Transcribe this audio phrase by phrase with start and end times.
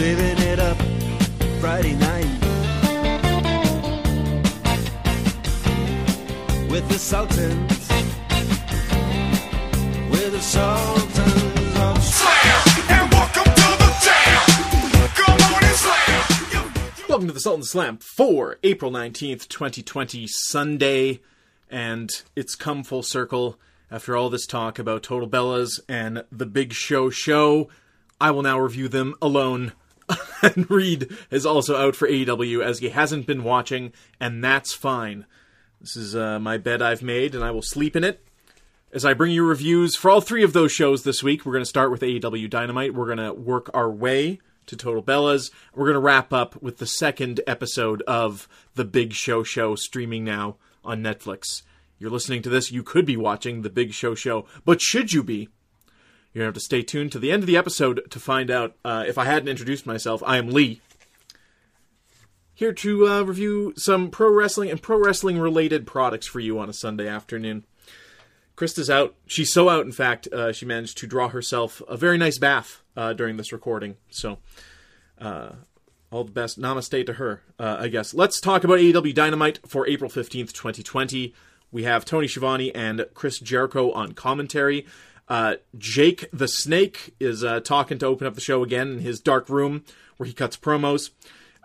[0.00, 0.78] saving it up
[1.60, 2.24] Friday night
[6.70, 7.88] with the Sultans,
[10.10, 15.08] with the Sultans of Slam and welcome to the jam.
[15.16, 16.72] Come on and slam.
[17.06, 21.20] Welcome to the Sultan Slam for April 19th, 2020, Sunday.
[21.70, 23.60] And it's come full circle.
[23.90, 27.68] After all this talk about Total Bellas and the Big Show show,
[28.18, 29.74] I will now review them alone.
[30.42, 35.26] and Reed is also out for AEW as he hasn't been watching, and that's fine.
[35.80, 38.24] This is uh, my bed I've made, and I will sleep in it.
[38.92, 41.62] As I bring you reviews for all three of those shows this week, we're going
[41.62, 42.92] to start with AEW Dynamite.
[42.92, 45.50] We're going to work our way to Total Bellas.
[45.74, 50.24] We're going to wrap up with the second episode of The Big Show Show streaming
[50.24, 51.62] now on Netflix.
[51.98, 55.22] You're listening to this, you could be watching The Big Show Show, but should you
[55.22, 55.50] be?
[56.32, 58.50] You're going to have to stay tuned to the end of the episode to find
[58.50, 58.76] out.
[58.84, 60.80] Uh, if I hadn't introduced myself, I am Lee.
[62.54, 66.68] Here to uh, review some pro wrestling and pro wrestling related products for you on
[66.68, 67.64] a Sunday afternoon.
[68.56, 69.14] Krista's out.
[69.26, 72.82] She's so out, in fact, uh, she managed to draw herself a very nice bath
[72.96, 73.96] uh, during this recording.
[74.10, 74.38] So,
[75.18, 75.52] uh,
[76.12, 76.60] all the best.
[76.60, 78.12] Namaste to her, uh, I guess.
[78.12, 81.34] Let's talk about AEW Dynamite for April 15th, 2020.
[81.72, 84.86] We have Tony Schiavone and Chris Jericho on commentary.
[85.30, 89.20] Uh, Jake the Snake is uh, talking to open up the show again in his
[89.20, 89.84] dark room
[90.16, 91.10] where he cuts promos.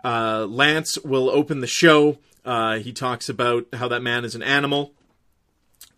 [0.04, 2.18] Uh, Lance will open the show.
[2.44, 4.92] Uh, he talks about how that man is an animal.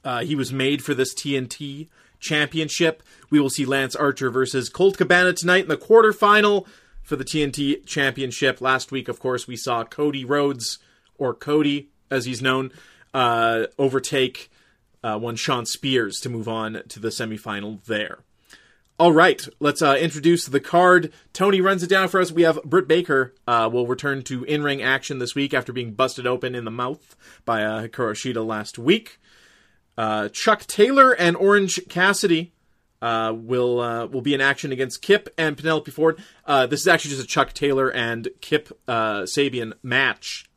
[0.03, 3.03] Uh, he was made for this TNT championship.
[3.29, 6.67] We will see Lance Archer versus Colt Cabana tonight in the quarterfinal
[7.03, 8.63] for the TNT championship.
[8.63, 10.79] Last week, of course, we saw Cody Rhodes,
[11.19, 12.73] or Cody as he's known,
[13.13, 14.51] uh, overtake
[15.09, 18.19] uh, one Shawn Spears to move on to the semifinal there.
[18.99, 21.13] All right, let's uh, introduce the card.
[21.33, 22.33] Tony runs it down for us.
[22.33, 26.27] We have Britt Baker uh, will return to in-ring action this week after being busted
[26.27, 27.15] open in the mouth
[27.45, 29.21] by uh, Hikaru Shida last week.
[29.97, 32.53] Uh, Chuck Taylor and Orange Cassidy
[33.01, 36.21] uh, will uh, will be in action against Kip and Penelope Ford.
[36.45, 40.51] Uh, this is actually just a Chuck Taylor and Kip uh, Sabian match.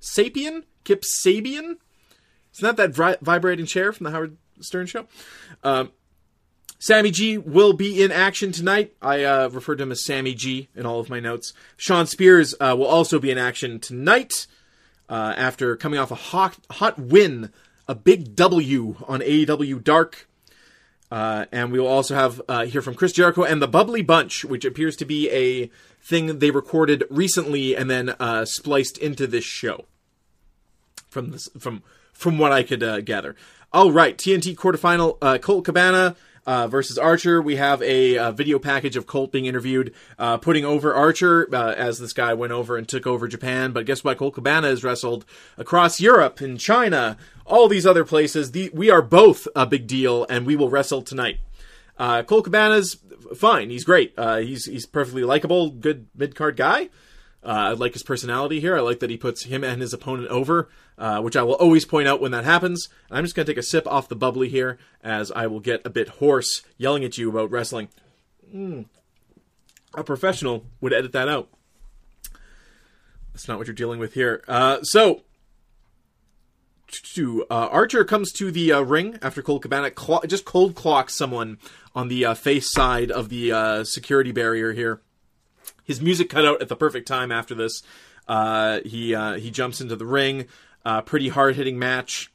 [0.00, 0.64] Sapien?
[0.84, 1.76] Kip Sabian?
[2.58, 5.06] Isn't that that vi- vibrating chair from the Howard Stern show?
[5.62, 5.92] Um,
[6.80, 8.94] Sammy G will be in action tonight.
[9.00, 11.52] I uh, referred to him as Sammy G in all of my notes.
[11.76, 14.48] Shawn Spears uh, will also be in action tonight
[15.08, 17.52] uh, after coming off a hot, hot win,
[17.86, 20.28] a big W on AEW Dark.
[21.12, 24.44] Uh, and we will also have uh, hear from Chris Jericho and the Bubbly Bunch,
[24.44, 25.70] which appears to be a
[26.02, 29.84] thing they recorded recently and then uh, spliced into this show.
[31.08, 31.82] From this, from
[32.18, 33.36] from what I could uh, gather.
[33.72, 37.40] All right, TNT quarterfinal, uh, Colt Cabana uh, versus Archer.
[37.40, 41.74] We have a, uh video package of Colt being interviewed, uh, putting over Archer uh,
[41.74, 43.72] as this guy went over and took over Japan.
[43.72, 44.18] But guess what?
[44.18, 45.24] Colt Cabana has wrestled
[45.56, 48.50] across Europe and China, all these other places.
[48.50, 51.38] The, we are both a big deal, and we will wrestle tonight.
[51.98, 52.96] Uh, Colt Cabana's
[53.36, 53.70] fine.
[53.70, 54.14] He's great.
[54.16, 56.88] Uh, he's he's perfectly likable, good mid card guy.
[57.42, 58.76] Uh, I like his personality here.
[58.76, 60.68] I like that he puts him and his opponent over,
[60.98, 62.88] uh, which I will always point out when that happens.
[63.10, 65.86] I'm just going to take a sip off the bubbly here, as I will get
[65.86, 67.88] a bit hoarse yelling at you about wrestling.
[68.52, 68.86] Mm.
[69.94, 71.48] A professional would edit that out.
[73.32, 74.42] That's not what you're dealing with here.
[74.48, 75.22] Uh, so,
[77.14, 79.92] to, uh, Archer comes to the uh, ring after Colt Cabana
[80.26, 81.58] just cold clocks someone
[81.94, 85.02] on the uh, face side of the security barrier here.
[85.84, 87.82] His music cut out at the perfect time after this.
[88.26, 90.46] Uh, he uh, he jumps into the ring.
[90.84, 92.30] Uh, pretty hard hitting match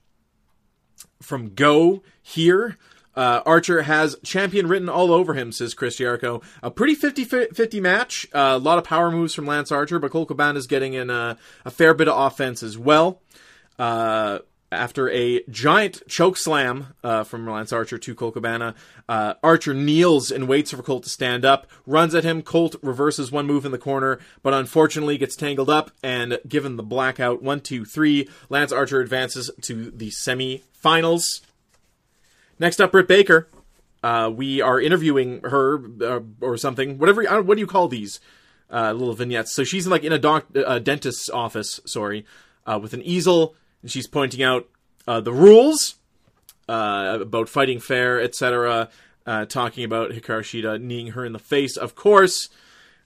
[1.22, 2.78] from Go here.
[3.16, 6.42] Uh, Archer has champion written all over him, says Chris Jericho.
[6.64, 8.28] A pretty 50 50 match.
[8.34, 11.10] Uh, a lot of power moves from Lance Archer, but Colt Cabana is getting in
[11.10, 13.22] a, a fair bit of offense as well.
[13.78, 14.40] Uh,
[14.74, 18.76] after a giant choke slam uh, from Lance Archer to Colt Cabana,
[19.08, 22.42] uh, Archer kneels and waits for Colt to stand up, runs at him.
[22.42, 26.84] Colt reverses one move in the corner, but unfortunately gets tangled up and given the
[26.84, 27.42] blackout.
[27.42, 28.30] One, two, three.
[28.50, 31.42] Lance Archer advances to the semi-finals.
[32.60, 33.48] Next up, Britt Baker.
[34.04, 36.98] Uh, we are interviewing her uh, or something.
[36.98, 37.42] Whatever.
[37.42, 38.20] What do you call these
[38.70, 39.54] uh, little vignettes?
[39.54, 41.80] So she's like in a doc, uh, dentist's office.
[41.86, 42.26] Sorry,
[42.66, 44.68] uh, with an easel, and she's pointing out
[45.08, 45.96] uh, the rules
[46.68, 48.90] uh, about fighting fair, etc.
[49.26, 52.50] Uh, talking about Hikaru Shida kneeing her in the face, of course.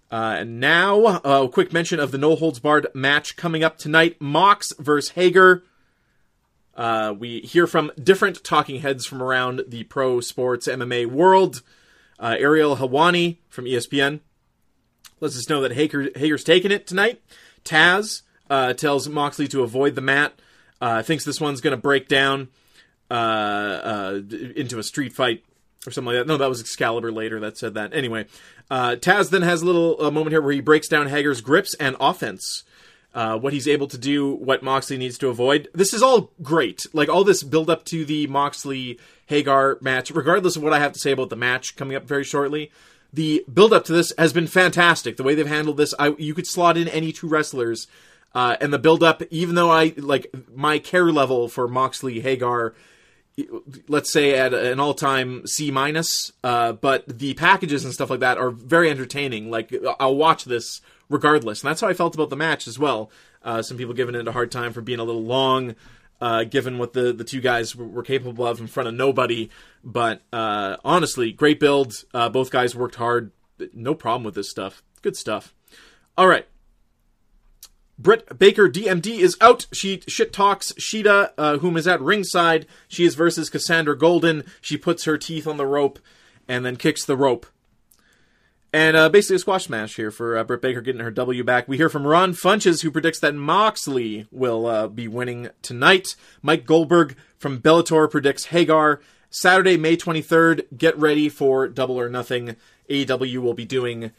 [0.10, 3.78] Uh, and now, uh, a quick mention of the no holds barred match coming up
[3.78, 5.64] tonight: Mox versus Hager.
[6.76, 11.62] Uh, we hear from different talking heads from around the pro sports MMA world.
[12.20, 14.22] Ariel Helwani from ESPN
[15.20, 17.22] lets us know that Hager, Hager's taking it tonight.
[17.66, 18.22] Taz
[18.78, 20.40] tells Moxley to avoid the mat.
[20.80, 22.50] Uh, thinks this one's going to break down
[23.10, 24.22] uh, uh,
[24.56, 25.44] into a street fight
[25.86, 26.28] or something like that.
[26.28, 27.94] No, that was Excalibur later that said that.
[27.94, 28.26] Anyway,
[28.70, 31.96] uh, Taz then has a little moment here where he breaks down Hager's grips and
[32.00, 32.64] offense.
[33.14, 35.70] Uh, what he's able to do, what Moxley needs to avoid.
[35.74, 36.86] This is all great.
[36.94, 40.94] Like all this build up to the Moxley Hager match, regardless of what I have
[40.94, 42.72] to say about the match coming up very shortly.
[43.12, 45.18] The build up to this has been fantastic.
[45.18, 47.88] The way they've handled this, I, you could slot in any two wrestlers,
[48.38, 49.24] uh, and the build up.
[49.32, 52.76] Even though I like my care level for Moxley Hager
[53.88, 58.38] let's say at an all-time C minus, uh, but the packages and stuff like that
[58.38, 59.52] are very entertaining.
[59.52, 63.12] Like I'll watch this regardless, and that's how I felt about the match as well.
[63.44, 65.76] Uh, some people giving it a hard time for being a little long,
[66.20, 69.50] uh, given what the the two guys were, were capable of in front of nobody.
[69.84, 71.94] But uh, honestly, great build.
[72.14, 73.32] Uh, both guys worked hard.
[73.74, 74.82] No problem with this stuff.
[75.04, 75.54] Good stuff.
[76.18, 76.48] All right.
[78.00, 79.66] Britt Baker DMD is out.
[79.72, 82.68] She shit talks Shida, uh, whom is at ringside.
[82.88, 84.44] She is versus Cassandra Golden.
[84.62, 86.00] She puts her teeth on the rope
[86.48, 87.46] and then kicks the rope.
[88.74, 91.68] And uh, basically a squash match here for uh, Britt Baker getting her W back.
[91.68, 96.16] We hear from Ron Funches, who predicts that Moxley will uh, be winning tonight.
[96.42, 99.02] Mike Goldberg from Bellator predicts Hager.
[99.30, 102.56] Saturday, May 23rd, get ready for Double or Nothing.
[102.90, 104.12] AEW will be doing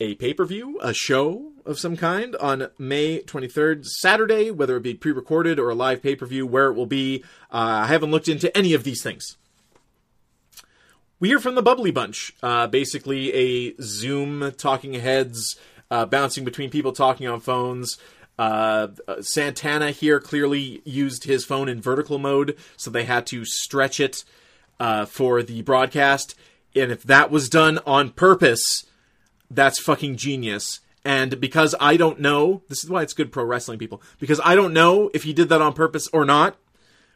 [0.00, 4.82] a pay per view, a show of some kind on May 23rd, Saturday, whether it
[4.82, 7.22] be pre recorded or a live pay per view, where it will be.
[7.52, 9.36] Uh, I haven't looked into any of these things.
[11.20, 15.56] We hear from the Bubbly Bunch, uh, basically a Zoom talking heads,
[15.90, 17.98] uh, bouncing between people talking on phones.
[18.38, 18.88] Uh,
[19.20, 24.24] Santana here clearly used his phone in vertical mode, so they had to stretch it
[24.78, 26.34] uh, for the broadcast.
[26.74, 28.86] And if that was done on purpose,
[29.50, 30.80] that's fucking genius.
[31.04, 34.54] And because I don't know, this is why it's good pro wrestling people, because I
[34.54, 36.56] don't know if he did that on purpose or not.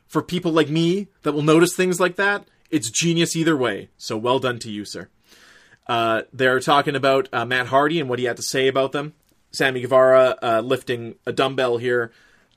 [0.06, 3.88] For people like me that will notice things like that, it's genius either way.
[3.96, 5.08] So well done to you, sir.
[5.86, 9.14] Uh, they're talking about uh, Matt Hardy and what he had to say about them.
[9.50, 12.10] Sammy Guevara uh, lifting a dumbbell here,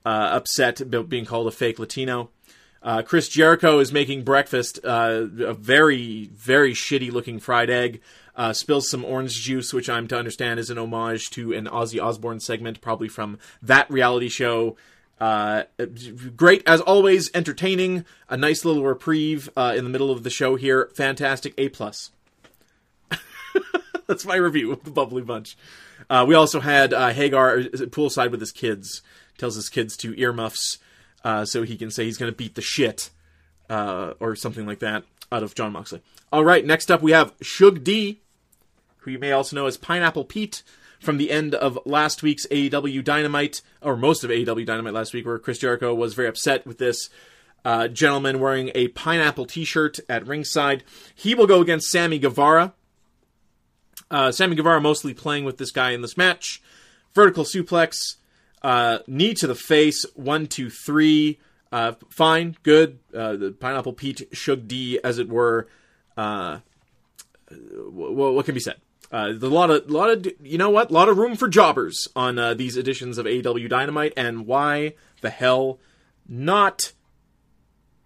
[0.05, 2.31] uh, upset about being called a fake Latino.
[2.81, 8.01] Uh, Chris Jericho is making breakfast, uh, a very, very shitty looking fried egg.
[8.37, 12.01] Uh, spills some orange juice, which I'm to understand is an homage to an Ozzy
[12.01, 14.77] Osbourne segment, probably from that reality show.
[15.19, 15.63] Uh,
[16.35, 18.05] great as always, entertaining.
[18.29, 20.91] A nice little reprieve uh, in the middle of the show here.
[20.95, 22.11] Fantastic, A plus.
[24.07, 25.57] That's my review of the Bubbly Bunch.
[26.09, 29.01] Uh, we also had uh, Hager poolside with his kids.
[29.37, 30.79] Tells his kids to earmuffs
[31.23, 33.09] uh, so he can say he's going to beat the shit
[33.69, 36.01] uh, or something like that out of Jon Moxley.
[36.31, 38.21] All right, next up we have Shug D,
[39.07, 40.63] who you may also know as Pineapple Pete
[40.99, 45.25] from the end of last week's AEW Dynamite, or most of AEW Dynamite last week,
[45.25, 47.09] where Chris Jericho was very upset with this
[47.63, 50.83] uh, gentleman wearing a pineapple T-shirt at ringside.
[51.15, 52.73] He will go against Sammy Guevara.
[54.11, 56.61] Uh, Sammy Guevara mostly playing with this guy in this match.
[57.13, 58.15] Vertical suplex,
[58.61, 61.39] uh, knee to the face, one, two, three.
[61.71, 62.99] Uh, fine, good.
[63.13, 65.67] Uh, the Pineapple Pete Shug D, as it were.
[66.17, 66.59] Uh,
[67.49, 68.77] w- what can be said?
[69.11, 70.89] Uh, a lot of, lot of, you know what?
[70.89, 74.95] A lot of room for jobbers on uh, these editions of AW Dynamite, and why
[75.21, 75.79] the hell
[76.27, 76.91] not?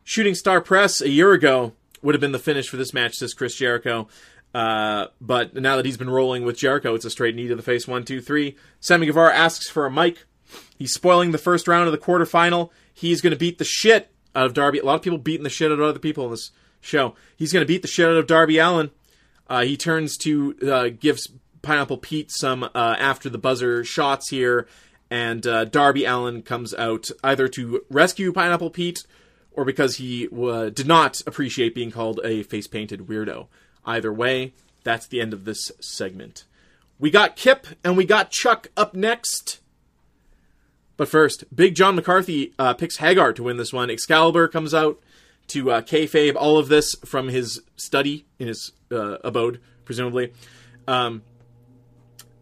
[0.04, 3.34] Shooting Star Press a year ago would have been the finish for this match, says
[3.34, 4.08] Chris Jericho.
[4.54, 7.62] Uh, but now that he's been rolling with Jericho, it's a straight knee to the
[7.62, 7.88] face.
[7.88, 8.58] One, two, three.
[8.80, 10.26] Sammy Guevara asks for a mic.
[10.78, 12.70] He's spoiling the first round of the quarterfinal.
[12.94, 14.80] He's going to beat the shit out of Darby.
[14.80, 17.16] A lot of people beating the shit out of other people in this show.
[17.38, 18.92] He's going to beat the shit out of Darby Allin.
[19.52, 21.28] Uh, he turns to uh, gives
[21.62, 24.66] Pineapple Pete some uh, after the buzzer shots here,
[25.10, 29.04] and uh, Darby Allin comes out either to rescue Pineapple Pete
[29.52, 33.48] or because he did not appreciate being called a face painted weirdo.
[33.86, 34.54] Either way,
[34.86, 36.46] that's the end of this segment.
[36.98, 39.60] We got Kip and we got Chuck up next.
[40.96, 43.90] But first, Big John McCarthy uh, picks Hager to win this one.
[43.90, 44.98] Excalibur comes out
[45.52, 50.34] to uh, kayfabe all of this from his study in his uh, abode, presumably.
[50.88, 51.24] Um,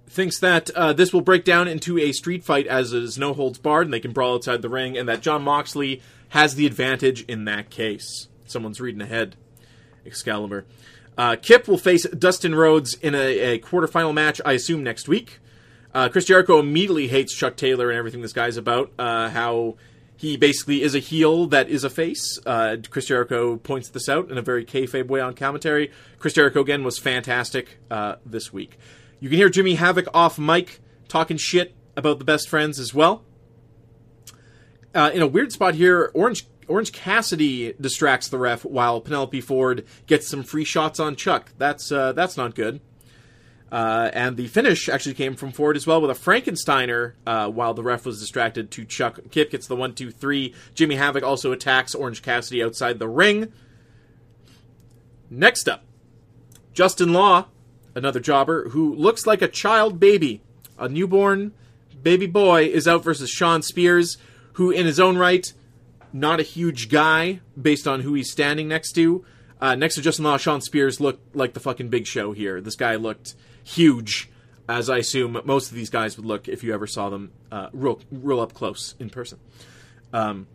[0.07, 3.59] thinks that uh, this will break down into a street fight as is no holds
[3.59, 7.23] barred and they can brawl outside the ring, and that Jon Moxley has the advantage
[7.23, 8.27] in that case.
[8.45, 9.35] Someone's reading ahead.
[10.05, 10.65] Excalibur.
[11.17, 15.39] Uh, Kip will face Dustin Rhodes in a, a quarterfinal match, I assume, next week.
[15.93, 18.91] Uh, Chris Jericho immediately hates Chuck Taylor and everything this guy's about.
[18.97, 19.75] Uh, how
[20.19, 22.37] he basically is a heel that is a face.
[22.45, 25.91] Uh, Chris Jericho points this out in a very kayfabe way on commentary.
[26.17, 28.77] Chris Jericho again was fantastic uh, this week.
[29.21, 33.23] You can hear Jimmy Havoc off mic talking shit about the best friends as well.
[34.93, 39.85] Uh, in a weird spot here, Orange Orange Cassidy distracts the ref while Penelope Ford
[40.05, 41.53] gets some free shots on Chuck.
[41.57, 42.81] That's uh, that's not good.
[43.71, 47.73] Uh, and the finish actually came from Ford as well with a Frankensteiner uh, while
[47.73, 49.19] the ref was distracted to Chuck.
[49.31, 50.55] Kip gets the one, two, three.
[50.73, 53.53] Jimmy Havoc also attacks Orange Cassidy outside the ring.
[55.29, 55.83] Next up,
[56.73, 57.45] Justin Law,
[57.93, 60.41] another jobber who looks like a child baby.
[60.79, 61.51] A newborn
[62.01, 64.17] baby boy is out versus Shawn Spears,
[64.53, 65.51] who in his own right,
[66.11, 69.23] not a huge guy based on who he's standing next to.
[69.61, 72.61] Uh, next to Justin Law, Shawn Spears looked like the fucking big show here.
[72.61, 74.29] This guy looked huge,
[74.67, 77.69] as I assume most of these guys would look if you ever saw them uh,
[77.73, 79.39] real, real up close in person.
[80.13, 80.47] Um,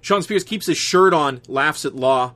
[0.00, 2.34] Shawn Spears keeps his shirt on, laughs at Law.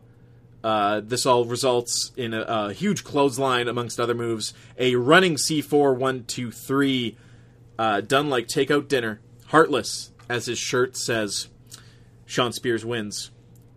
[0.63, 4.55] Uh, this all results in a, a huge clothesline, amongst other moves.
[4.79, 7.17] A running C4 1 2 3,
[7.79, 9.21] uh, done like takeout dinner.
[9.47, 11.49] Heartless, as his shirt says.
[12.27, 13.31] Shawn Spears wins.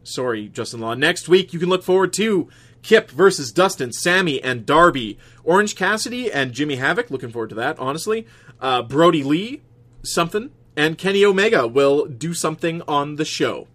[0.05, 0.93] Sorry, Justin Law.
[0.93, 2.47] Next week, you can look forward to
[2.83, 5.17] Kip versus Dustin, Sammy, and Darby.
[5.43, 7.09] Orange Cassidy and Jimmy Havoc.
[7.09, 8.27] Looking forward to that, honestly.
[8.61, 9.63] Uh, Brodie Lee,
[10.03, 10.51] something.
[10.77, 13.67] And Kenny Omega will do something on the show.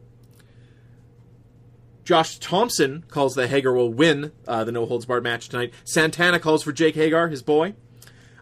[2.05, 5.75] Josh Thompson calls that Hager will win uh, the no holds barred match tonight.
[5.85, 7.75] Santana calls for Jake Hager, his boy.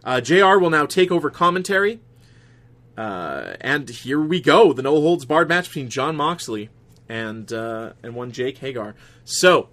[0.05, 2.01] Uh, JR will now take over commentary.
[2.99, 6.69] Uh, and here we go the no holds barred match between Jon Moxley
[7.09, 8.95] and uh, and one Jake Hager.
[9.25, 9.69] So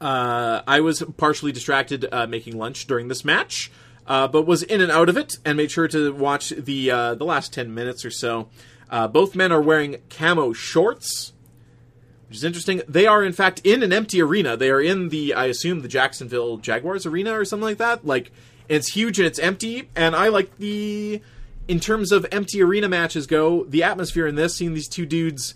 [0.00, 3.70] uh, I was partially distracted uh, making lunch during this match,
[4.06, 7.14] uh, but was in and out of it and made sure to watch the uh,
[7.14, 8.48] the last ten minutes or so.
[8.90, 11.34] Uh, both men are wearing camo shorts,
[12.28, 12.80] which is interesting.
[12.88, 14.56] They are in fact in an empty arena.
[14.56, 18.06] They are in the I assume the Jacksonville Jaguars arena or something like that.
[18.06, 18.30] Like
[18.68, 21.20] it's huge and it's empty, and I like the
[21.66, 25.54] in terms of empty arena matches go, the atmosphere in this, seeing these two dudes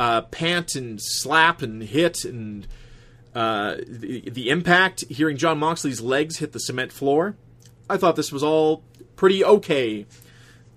[0.00, 2.66] uh, pant and slap and hit and
[3.34, 7.36] uh, the, the impact, hearing Jon Moxley's legs hit the cement floor,
[7.88, 8.82] I thought this was all
[9.14, 10.06] pretty okay.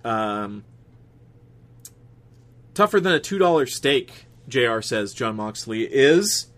[0.04, 0.62] Um,
[2.74, 6.48] tougher than a $2 steak, JR says Jon Moxley is.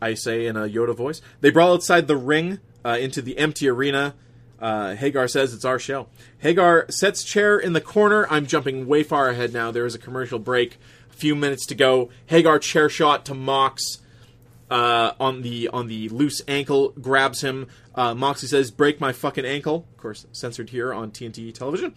[0.00, 1.20] I say in a Yoda voice.
[1.40, 4.14] They brawl outside the ring uh, into the empty arena.
[4.60, 6.06] Uh, Hager says it's our show.
[6.38, 8.28] Hager sets chair in the corner.
[8.30, 9.72] I'm jumping way far ahead now.
[9.72, 10.78] There is a commercial break.
[11.22, 12.10] Few minutes to go.
[12.26, 13.98] Hager chair shot to Mox
[14.68, 17.68] uh, on the on the loose ankle, grabs him.
[17.94, 21.94] Uh, Moxley says, "Break my fucking ankle." Of course, censored here on TNT television.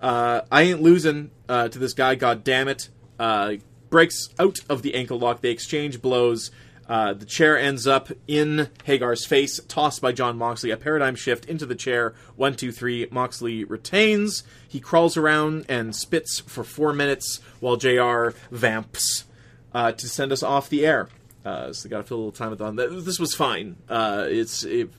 [0.00, 2.16] Uh, I ain't losing uh, to this guy.
[2.16, 2.88] God damn it!
[3.16, 3.58] Uh,
[3.90, 5.40] breaks out of the ankle lock.
[5.40, 6.50] They exchange blows.
[6.88, 10.70] Uh, the chair ends up in Hager's face, tossed by Jon Moxley.
[10.70, 12.14] A paradigm shift into the chair.
[12.36, 13.06] One, two, three.
[13.10, 14.42] Moxley retains.
[14.68, 19.24] He crawls around and spits for four minutes while JR vamps
[19.72, 21.08] uh, to send us off the air.
[21.44, 23.04] Uh, so got to fill a little time with on that.
[23.04, 23.76] This was fine.
[23.88, 24.90] Uh, it's it,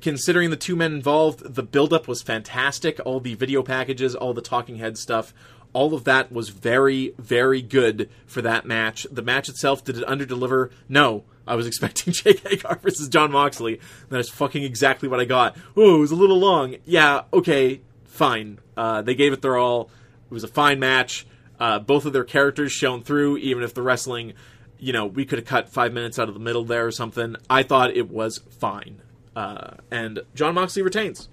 [0.00, 3.00] considering the two men involved, the buildup was fantastic.
[3.04, 5.32] All the video packages, all the talking head stuff,
[5.72, 9.06] all of that was very, very good for that match.
[9.10, 10.70] The match itself, did it underdeliver?
[10.88, 11.24] No.
[11.46, 13.80] I was expecting Jake Hager versus Jon Moxley.
[14.08, 15.56] That's fucking exactly what I got.
[15.76, 16.76] Oh, it was a little long.
[16.84, 18.58] Yeah, okay, fine.
[18.76, 19.90] Uh, they gave it their all.
[20.30, 21.26] It was a fine match.
[21.58, 24.34] Uh, both of their characters shown through, even if the wrestling,
[24.78, 27.36] you know, we could have cut five minutes out of the middle there or something.
[27.48, 29.00] I thought it was fine.
[29.34, 31.28] Uh, and Jon Moxley retains.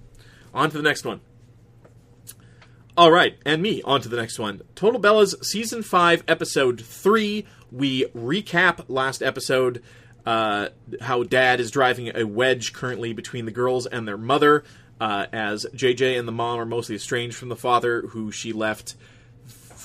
[0.53, 1.21] On to the next one.
[2.95, 4.61] All right, and me on to the next one.
[4.75, 7.47] Total Bellas season five, episode three.
[7.71, 9.81] We recap last episode.
[10.27, 10.67] Uh,
[11.01, 14.63] how Dad is driving a wedge currently between the girls and their mother,
[15.01, 18.93] uh, as JJ and the mom are mostly estranged from the father, who she left.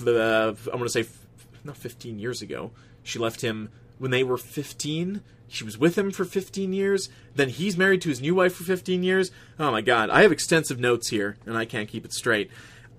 [0.06, 1.26] Uh, I'm going to say, f-
[1.64, 2.72] not 15 years ago.
[3.02, 5.22] She left him when they were 15.
[5.48, 7.08] She was with him for 15 years.
[7.34, 9.30] Then he's married to his new wife for 15 years.
[9.58, 12.50] Oh my God, I have extensive notes here, and I can't keep it straight.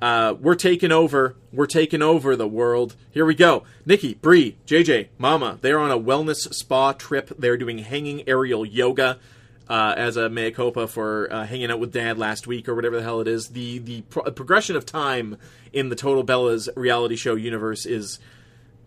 [0.01, 1.36] Uh, we're taking over.
[1.51, 2.96] We're taking over the world.
[3.12, 3.63] Here we go.
[3.86, 5.58] Nikki, Brie, JJ, Mama.
[5.62, 7.29] They're on a wellness spa trip.
[7.38, 9.20] They're doing hanging aerial yoga
[9.70, 12.96] uh, as a mea culpa for uh, hanging out with Dad last week or whatever
[12.98, 13.50] the hell it is.
[13.50, 15.38] The the pro- progression of time
[15.72, 18.20] in the Total Bellas reality show universe is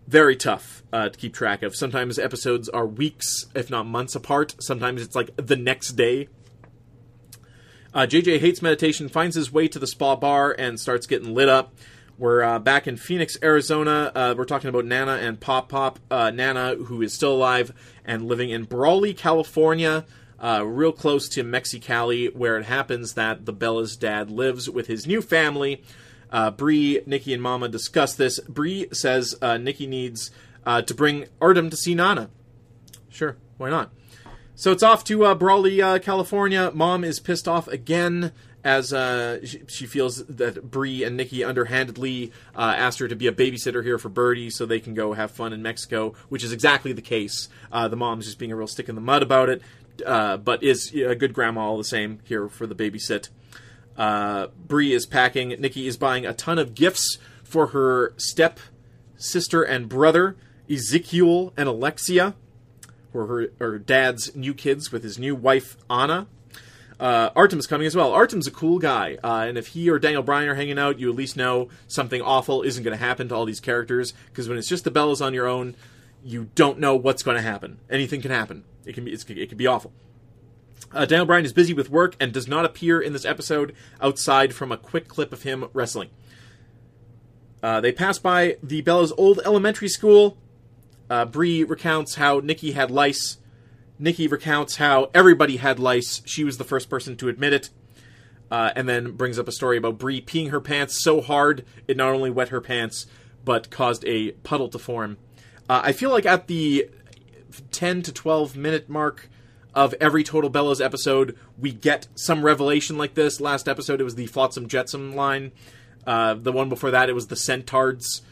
[0.07, 1.75] very tough uh, to keep track of.
[1.75, 4.55] Sometimes episodes are weeks, if not months apart.
[4.59, 6.27] Sometimes it's like the next day.
[7.93, 11.47] Uh, JJ hates meditation, finds his way to the spa bar, and starts getting lit
[11.49, 11.75] up.
[12.17, 14.11] We're uh, back in Phoenix, Arizona.
[14.13, 15.99] Uh, we're talking about Nana and Pop Pop.
[16.09, 17.71] Uh, Nana, who is still alive
[18.05, 20.05] and living in Brawley, California.
[20.39, 25.07] uh, real close to Mexicali, where it happens that the Bella's dad lives with his
[25.07, 25.81] new family.
[26.31, 28.39] Uh, Brie, Nikki, and Mama discuss this.
[28.41, 30.31] Brie says uh, Nikki needs
[30.65, 32.29] uh, to bring Artem to see Nana.
[33.09, 33.91] Sure, why not?
[34.55, 36.71] So it's off to uh, Brawley, uh, California.
[36.75, 38.31] Mom is pissed off again
[38.63, 43.25] as uh, she, she feels that Brie and Nikki underhandedly uh, asked her to be
[43.25, 46.51] a babysitter here for Birdie so they can go have fun in Mexico, which is
[46.51, 47.49] exactly the case.
[47.71, 49.63] Uh, the mom's just being a real stick in the mud about it,
[50.05, 53.29] uh, but is a good grandma all the same here for the babysit.
[54.67, 55.49] Brie is packing.
[55.49, 58.59] Nikki is buying a ton of gifts for her step
[59.17, 60.35] sister and brother,
[60.69, 62.35] Ezekiel and Alexia
[63.13, 66.27] who are her, her dad's new kids with his new wife Anna.
[66.99, 68.11] Uh, Artem's coming as well.
[68.11, 71.09] Artem's a cool guy, uh, and if he or Daniel Bryan are hanging out, you
[71.09, 74.13] at least know something awful isn't going to happen to all these characters.
[74.27, 75.75] Because when it's just the Bellas on your own,
[76.23, 77.79] you don't know what's going to happen.
[77.89, 78.63] Anything can happen.
[78.85, 79.91] It can be it can be awful.
[80.91, 84.53] Uh, Daniel Bryan is busy with work and does not appear in this episode outside
[84.53, 86.09] from a quick clip of him wrestling.
[87.63, 90.37] Uh, they pass by the Bella's old elementary school.
[91.13, 93.37] Uh, Brie recounts how Nikki had lice.
[93.99, 96.23] Nikki recounts how everybody had lice.
[96.25, 97.69] She was the first person to admit it.
[98.49, 101.97] Uh, and then brings up a story about Brie peeing her pants so hard it
[101.97, 103.05] not only wet her pants,
[103.45, 105.17] but caused a puddle to form.
[105.69, 106.89] Uh, I feel like at the
[107.69, 109.29] 10 to 12 minute mark
[109.75, 113.39] of every Total Bellas episode, we get some revelation like this.
[113.39, 115.51] Last episode, it was the Flotsam Jetsam line.
[116.07, 118.23] Uh, the one before that, it was the Centaurs.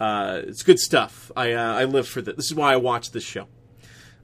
[0.00, 1.32] Uh, it's good stuff.
[1.36, 2.36] I uh, I live for this.
[2.36, 3.48] This is why I watch this show.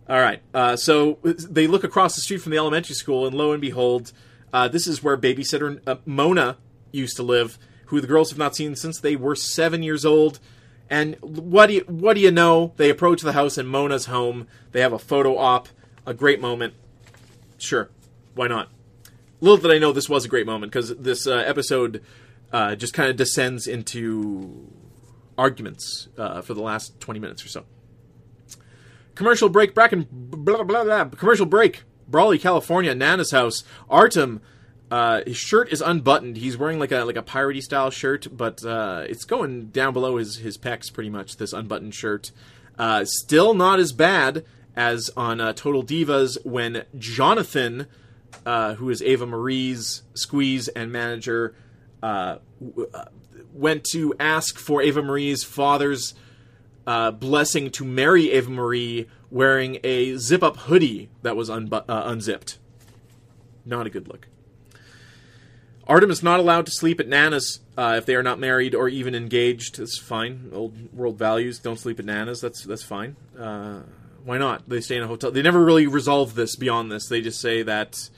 [0.08, 0.40] All right.
[0.52, 4.12] Uh, so they look across the street from the elementary school, and lo and behold,
[4.52, 6.58] uh, this is where babysitter uh, Mona
[6.92, 10.38] used to live, who the girls have not seen since they were seven years old.
[10.90, 12.72] And what do you what do you know?
[12.76, 14.46] They approach the house, and Mona's home.
[14.72, 15.68] They have a photo op.
[16.06, 16.74] A great moment.
[17.56, 17.88] Sure,
[18.34, 18.68] why not?
[19.40, 22.02] Little did I know this was a great moment because this uh, episode
[22.76, 24.68] just kind of descends into
[25.36, 27.64] arguments uh, for the last 20 minutes or so.
[29.14, 33.62] Commercial break, Bracken, blah, blah, blah, commercial break, Brawley, California, Nana's house.
[33.88, 34.40] Artem,
[34.90, 36.36] uh, his shirt is unbuttoned.
[36.36, 40.16] He's wearing like a like a piratey style shirt, but uh, it's going down below
[40.16, 41.36] his his pecs pretty much.
[41.36, 42.32] This unbuttoned shirt,
[42.78, 44.44] uh, still not as bad
[44.76, 47.86] as on uh, Total Divas when Jonathan,
[48.44, 51.54] uh, who is Eva Marie's squeeze and manager,
[52.02, 52.90] uh, w-
[53.54, 56.14] went to ask for Eva Marie's father's
[56.86, 62.02] uh, blessing to marry Eva Marie wearing a zip up hoodie that was unbu- uh,
[62.06, 62.58] unzipped.
[63.64, 64.28] Not a good look.
[65.86, 68.88] Artem is not allowed to sleep at Nana's uh, if they are not married or
[68.88, 69.78] even engaged.
[69.78, 70.50] That's fine.
[70.52, 71.58] Old world values.
[71.58, 72.40] Don't sleep at Nana's.
[72.40, 73.16] That's that's fine.
[73.38, 73.80] Uh,
[74.24, 74.66] why not?
[74.68, 75.30] They stay in a hotel.
[75.30, 77.08] They never really resolve this beyond this.
[77.08, 78.08] They just say that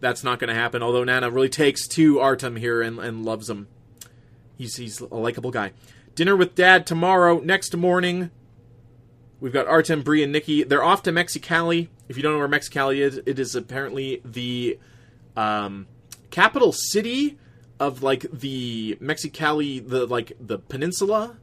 [0.00, 0.82] that's not going to happen.
[0.82, 3.68] Although Nana really takes to Artem here and, and loves him.
[4.60, 5.72] He's he's a likable guy.
[6.14, 7.40] Dinner with Dad tomorrow.
[7.40, 8.30] Next morning,
[9.40, 10.64] we've got Artem, Brie, and Nikki.
[10.64, 11.88] They're off to Mexicali.
[12.10, 14.78] If you don't know where Mexicali is, it is apparently the
[15.34, 15.86] um,
[16.30, 17.38] capital city
[17.78, 21.38] of like the Mexicali, the like the peninsula.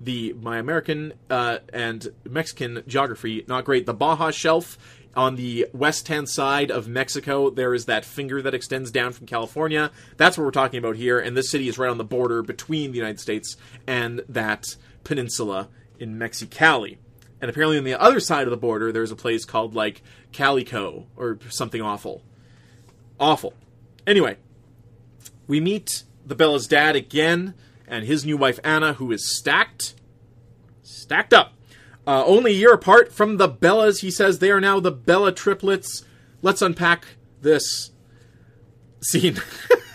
[0.00, 3.84] The my American uh, and Mexican geography not great.
[3.84, 4.78] The Baja Shelf
[5.14, 9.26] on the west hand side of Mexico, there is that finger that extends down from
[9.26, 9.90] California.
[10.16, 12.92] That's what we're talking about here, and this city is right on the border between
[12.92, 16.98] the United States and that peninsula in Mexicali.
[17.40, 21.06] And apparently, on the other side of the border, there's a place called like Calico
[21.16, 22.22] or something awful.
[23.18, 23.54] Awful.
[24.06, 24.36] Anyway,
[25.46, 27.54] we meet the Bella's dad again
[27.86, 29.94] and his new wife Anna, who is stacked,
[30.82, 31.52] stacked up.
[32.06, 35.32] Uh, only a year apart from the Bellas, he says they are now the Bella
[35.32, 36.04] triplets.
[36.40, 37.06] Let's unpack
[37.40, 37.92] this
[39.00, 39.40] scene.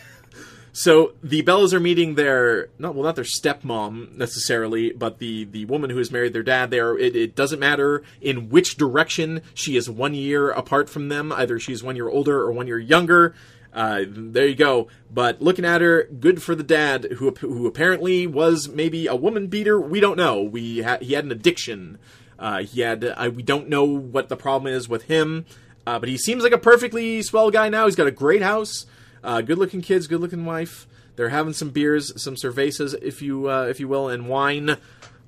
[0.71, 5.65] so the Bellas are meeting their not well, not their stepmom necessarily, but the the
[5.65, 6.71] woman who has married their dad.
[6.71, 11.33] There, it, it doesn't matter in which direction she is one year apart from them.
[11.33, 13.35] Either she's one year older or one year younger.
[13.73, 14.87] Uh, there you go.
[15.11, 19.47] But looking at her, good for the dad, who who apparently was maybe a woman
[19.47, 19.79] beater.
[19.79, 20.41] We don't know.
[20.41, 21.99] We ha- he had an addiction.
[22.39, 23.03] Uh, he had.
[23.03, 25.45] Uh, we don't know what the problem is with him.
[25.85, 27.85] Uh, but he seems like a perfectly swell guy now.
[27.85, 28.85] He's got a great house,
[29.23, 30.85] uh, good looking kids, good looking wife.
[31.15, 34.77] They're having some beers, some cervezas, if you uh, if you will, and wine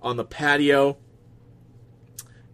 [0.02, 0.98] on the patio.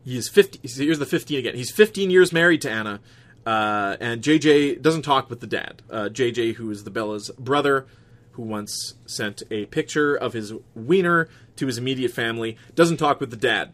[0.04, 0.60] He's fifty.
[0.62, 1.56] Here's the fifteen again.
[1.56, 3.02] He's fifteen years married to Anna.
[3.46, 5.82] Uh, and JJ doesn't talk with the dad.
[5.90, 7.86] Uh, JJ, who is the Bella's brother,
[8.32, 13.30] who once sent a picture of his wiener to his immediate family, doesn't talk with
[13.30, 13.72] the dad.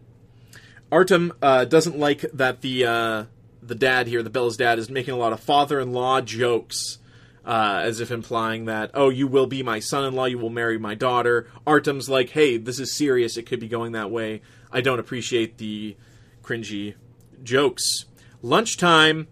[0.91, 3.23] Artem uh, doesn't like that the uh,
[3.63, 6.97] the dad here, the Bella's dad, is making a lot of father-in-law jokes,
[7.45, 10.95] uh, as if implying that, oh, you will be my son-in-law, you will marry my
[10.95, 11.47] daughter.
[11.65, 13.37] Artem's like, hey, this is serious.
[13.37, 14.41] It could be going that way.
[14.71, 15.95] I don't appreciate the
[16.43, 16.95] cringy
[17.43, 18.05] jokes.
[18.41, 19.27] Lunchtime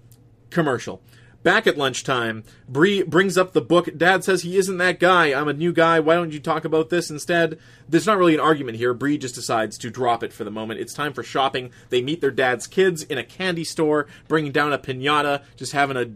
[0.49, 1.01] commercial.
[1.41, 3.88] Back at lunchtime, Brie brings up the book.
[3.97, 5.27] Dad says he isn't that guy.
[5.27, 6.01] I'm a new guy.
[6.01, 7.57] Why don't you talk about this instead?
[7.88, 8.93] There's not really an argument here.
[8.93, 10.81] Brie just decides to drop it for the moment.
[10.81, 11.71] It's time for shopping.
[11.89, 15.95] They meet their dad's kids in a candy store, bringing down a pinata, just having
[15.95, 16.12] a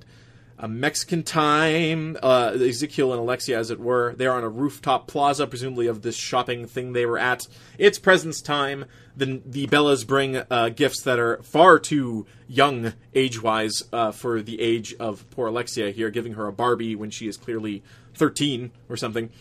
[0.63, 2.17] a Mexican time.
[2.23, 6.03] Uh, Ezekiel and Alexia, as it were, they are on a rooftop plaza, presumably of
[6.03, 7.45] this shopping thing they were at.
[7.77, 8.85] It's presents time.
[9.17, 14.41] The the Bellas bring uh, gifts that are far too young age wise uh, for
[14.41, 17.83] the age of poor Alexia here, giving her a Barbie when she is clearly
[18.15, 19.31] thirteen or something.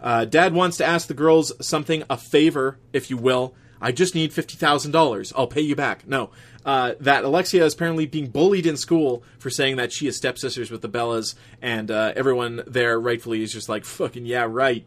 [0.00, 3.54] Uh, Dad wants to ask the girls something, a favor, if you will.
[3.80, 5.32] I just need fifty thousand dollars.
[5.36, 6.06] I'll pay you back.
[6.06, 6.30] No,
[6.64, 10.70] uh, that Alexia is apparently being bullied in school for saying that she is stepsisters
[10.70, 14.84] with the Bellas, and uh, everyone there rightfully is just like fucking yeah, right.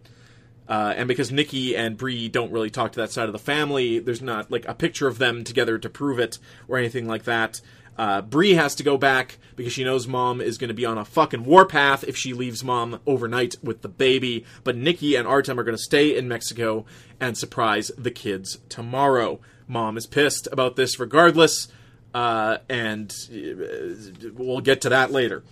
[0.67, 3.99] Uh, and because Nikki and Brie don't really talk to that side of the family,
[3.99, 7.61] there's not like a picture of them together to prove it or anything like that.
[7.97, 10.97] Uh, Brie has to go back because she knows mom is going to be on
[10.97, 14.45] a fucking warpath if she leaves mom overnight with the baby.
[14.63, 16.85] But Nikki and Artem are going to stay in Mexico
[17.19, 19.39] and surprise the kids tomorrow.
[19.67, 21.67] Mom is pissed about this regardless,
[22.13, 25.43] uh, and uh, we'll get to that later.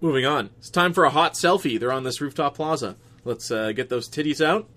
[0.00, 0.50] Moving on.
[0.58, 1.78] It's time for a hot selfie.
[1.78, 2.96] They're on this rooftop plaza.
[3.24, 4.68] Let's uh, get those titties out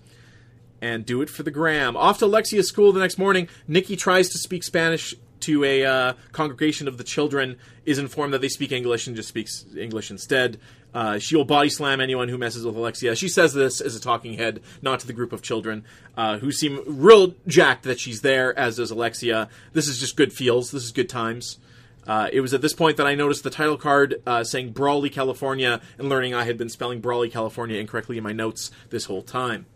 [0.82, 1.96] and do it for the gram.
[1.96, 3.48] Off to Alexia's school the next morning.
[3.66, 8.40] Nikki tries to speak Spanish to a uh, congregation of the children, is informed that
[8.40, 10.58] they speak English and just speaks English instead.
[10.94, 13.16] Uh, she will body slam anyone who messes with Alexia.
[13.16, 15.84] She says this as a talking head, not to the group of children
[16.16, 19.48] uh, who seem real jacked that she's there, as does Alexia.
[19.72, 20.70] This is just good feels.
[20.70, 21.58] This is good times.
[22.06, 25.10] Uh, it was at this point that I noticed the title card uh, saying Brawley,
[25.10, 29.22] California, and learning I had been spelling Brawley, California incorrectly in my notes this whole
[29.22, 29.66] time.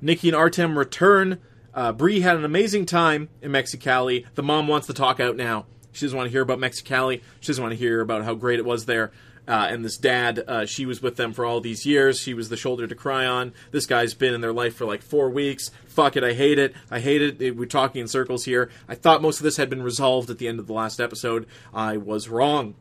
[0.00, 1.40] Nikki and Artem return.
[1.74, 4.26] Uh, Brie had an amazing time in Mexicali.
[4.34, 5.66] The mom wants to talk out now.
[5.92, 7.20] She doesn't want to hear about Mexicali.
[7.40, 9.12] She doesn't want to hear about how great it was there.
[9.46, 12.20] Uh, and this dad, uh, she was with them for all these years.
[12.20, 13.52] She was the shoulder to cry on.
[13.72, 15.70] This guy's been in their life for like four weeks.
[15.88, 16.74] Fuck it, I hate it.
[16.90, 17.56] I hate it.
[17.56, 18.70] We're talking in circles here.
[18.88, 21.46] I thought most of this had been resolved at the end of the last episode.
[21.74, 22.74] I was wrong.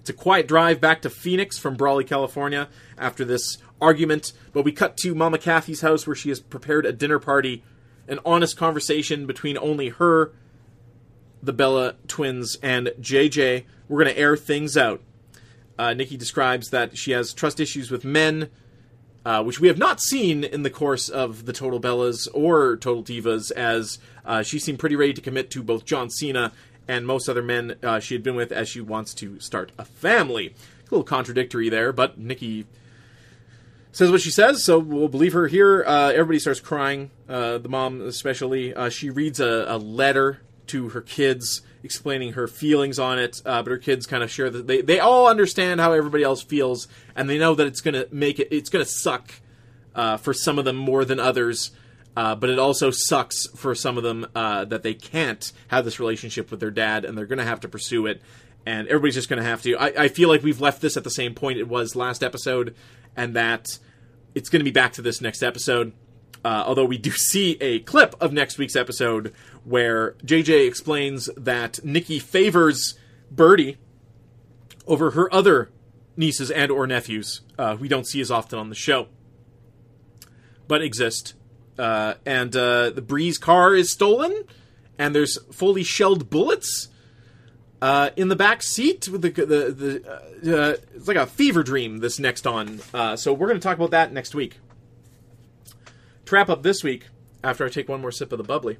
[0.00, 4.72] It's a quiet drive back to Phoenix from Brawley, California after this argument, but we
[4.72, 7.62] cut to Mama Kathy's house where she has prepared a dinner party,
[8.06, 10.32] an honest conversation between only her,
[11.42, 13.64] the Bella twins, and JJ.
[13.88, 15.02] We're going to air things out.
[15.78, 18.50] Uh, Nikki describes that she has trust issues with men,
[19.24, 23.02] uh, which we have not seen in the course of the Total Bellas or Total
[23.02, 26.52] Divas, as uh, she seemed pretty ready to commit to both John Cena
[26.88, 29.84] and most other men uh, she had been with as she wants to start a
[29.84, 30.48] family.
[30.48, 32.66] A little contradictory there, but Nikki
[33.92, 35.84] says what she says, so we'll believe her here.
[35.86, 38.74] Uh, everybody starts crying, uh, the mom especially.
[38.74, 43.62] Uh, she reads a, a, letter to her kids explaining her feelings on it, uh,
[43.62, 46.86] but her kids kind of share that they, they all understand how everybody else feels,
[47.16, 49.32] and they know that it's going to make it, it's going to suck
[49.94, 51.70] uh, for some of them more than others.
[52.16, 56.50] Uh, but it also sucks for some of them that they can't have this relationship
[56.50, 58.20] with their dad, and they're going to have to pursue it
[58.66, 59.76] and everybody's just going to have to.
[59.76, 62.74] I, I, feel like we've left this at the same point it was last episode,
[63.18, 63.78] and that
[64.34, 65.92] it's going to be back to this next episode.
[66.42, 71.84] Uh, although we do see a clip of next week's episode where JJ explains that
[71.84, 72.98] Nikki favors
[73.30, 73.76] Birdie
[74.86, 75.70] over her other
[76.16, 79.08] nieces and or nephews uh, we don't see as often on the show,
[80.68, 81.34] but exist.
[81.76, 84.44] Uh, and uh, the Brie's car is stolen,
[84.98, 86.88] and there's fully shelled bullets
[87.80, 91.62] uh, in the back seat with the the, the uh, uh, it's like a fever
[91.62, 91.98] dream.
[91.98, 94.58] This next on, uh, so we're going to talk about that next week.
[96.24, 97.06] Trap up this week
[97.42, 98.78] after I take one more sip of the bubbly.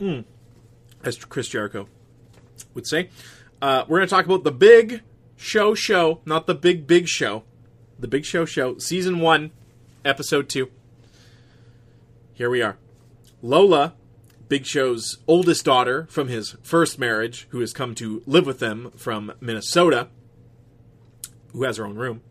[0.00, 0.24] Mm.
[1.04, 1.88] As Chris Jericho
[2.74, 3.10] would say,
[3.62, 5.02] uh, we're going to talk about the big
[5.36, 7.44] show show, not the big big show,
[7.98, 9.52] the big show show, season one,
[10.04, 10.70] episode two.
[12.34, 12.76] Here we are.
[13.42, 13.94] Lola
[14.48, 18.92] Big Show's oldest daughter from his first marriage, who has come to live with them
[18.96, 20.08] from Minnesota,
[21.52, 22.22] who has her own room,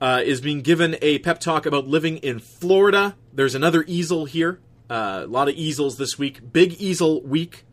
[0.00, 3.16] uh, is being given a pep talk about living in Florida.
[3.32, 4.60] There's another easel here.
[4.90, 6.52] Uh, a lot of easels this week.
[6.52, 7.64] Big Easel Week.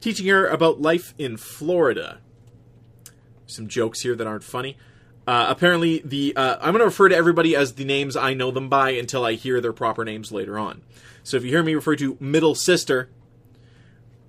[0.00, 2.20] Teaching her about life in Florida.
[3.46, 4.76] Some jokes here that aren't funny.
[5.26, 8.50] Uh, apparently, the uh, I'm going to refer to everybody as the names I know
[8.50, 10.82] them by until I hear their proper names later on.
[11.28, 13.10] So if you hear me refer to middle sister,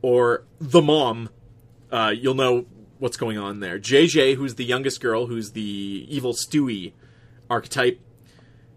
[0.02, 1.30] or the mom,
[1.92, 2.66] uh, you'll know
[2.98, 3.80] what's going on there.
[3.80, 6.92] JJ, who's the youngest girl, who's the evil Stewie
[7.50, 8.02] archetype,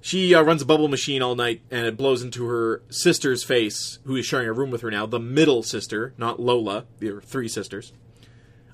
[0.00, 3.98] she uh, runs a bubble machine all night and it blows into her sister's face,
[4.04, 5.04] who is sharing a room with her now.
[5.04, 6.86] The middle sister, not Lola.
[7.00, 7.92] There are three sisters.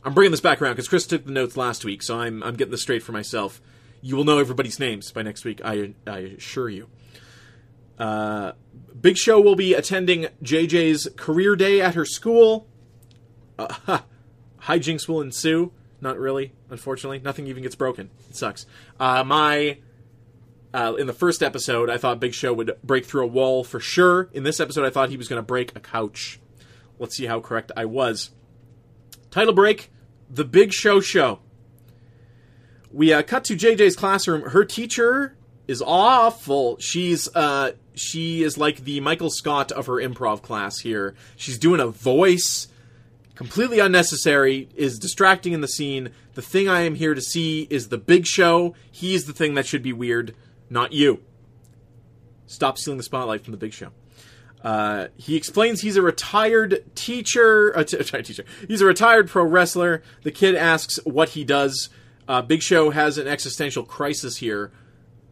[0.04, 2.54] I'm bringing this back around because Chris took the notes last week, so I'm I'm
[2.54, 3.60] getting this straight for myself.
[4.00, 5.60] You will know everybody's names by next week.
[5.64, 6.88] I I assure you.
[7.98, 8.52] Uh,
[9.00, 12.68] Big Show will be attending JJ's career day at her school.
[13.58, 14.00] Uh,
[14.62, 15.72] hijinks will ensue.
[16.00, 17.18] Not really, unfortunately.
[17.18, 18.10] Nothing even gets broken.
[18.28, 18.66] It sucks.
[19.00, 19.78] Uh, my
[20.72, 23.80] uh, in the first episode, I thought Big Show would break through a wall for
[23.80, 24.28] sure.
[24.32, 26.38] In this episode, I thought he was going to break a couch.
[26.98, 28.30] Let's see how correct I was.
[29.30, 29.90] Title break:
[30.30, 31.40] The Big Show Show.
[32.92, 34.50] We uh, cut to JJ's classroom.
[34.50, 35.36] Her teacher
[35.68, 36.78] is awful.
[36.80, 41.14] She's uh, she is like the Michael Scott of her improv class here.
[41.36, 42.66] She's doing a voice,
[43.34, 46.10] completely unnecessary, is distracting in the scene.
[46.34, 48.74] The thing I am here to see is the Big Show.
[48.90, 50.34] He's the thing that should be weird,
[50.70, 51.22] not you.
[52.46, 53.90] Stop stealing the spotlight from the Big Show.
[54.62, 57.70] Uh, he explains he's a retired teacher.
[57.70, 58.44] A t- retired teacher.
[58.66, 60.02] He's a retired pro wrestler.
[60.22, 61.90] The kid asks what he does.
[62.26, 64.72] Uh, Big Show has an existential crisis here,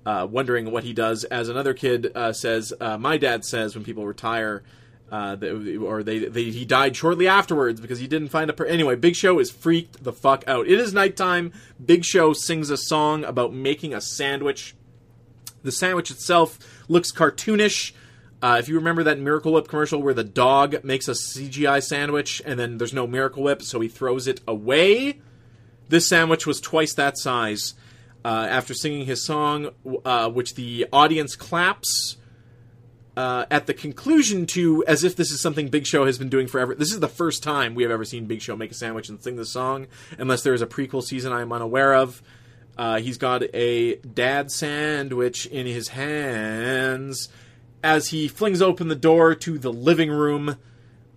[0.06, 1.24] uh, wondering what he does.
[1.24, 4.62] As another kid uh, says, uh, my dad says when people retire,
[5.10, 8.52] uh, they, or they, they he died shortly afterwards because he didn't find a.
[8.52, 10.66] Per- anyway, Big Show is freaked the fuck out.
[10.66, 11.52] It is nighttime.
[11.84, 14.74] Big Show sings a song about making a sandwich.
[15.62, 17.92] The sandwich itself looks cartoonish.
[18.40, 22.42] Uh, if you remember that Miracle Whip commercial where the dog makes a CGI sandwich
[22.44, 25.20] and then there's no Miracle Whip, so he throws it away,
[25.88, 27.74] this sandwich was twice that size.
[28.26, 29.70] Uh, after singing his song,
[30.04, 32.16] uh, which the audience claps
[33.16, 36.48] uh, at the conclusion to, as if this is something Big Show has been doing
[36.48, 36.74] forever.
[36.74, 39.22] This is the first time we have ever seen Big Show make a sandwich and
[39.22, 39.86] sing the song,
[40.18, 42.20] unless there is a prequel season I am unaware of.
[42.76, 47.28] Uh, he's got a dad sandwich in his hands
[47.84, 50.56] as he flings open the door to the living room.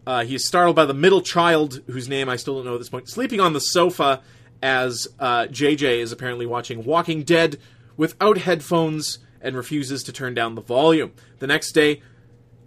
[0.06, 2.80] Uh, he is startled by the middle child, whose name I still don't know at
[2.80, 4.22] this point, sleeping on the sofa
[4.62, 7.58] as uh, JJ is apparently watching Walking Dead
[7.98, 11.14] without headphones and refuses to turn down the volume.
[11.40, 12.02] The next day,